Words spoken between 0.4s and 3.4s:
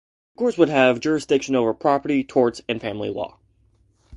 would have jurisdiction over property, torts and family law.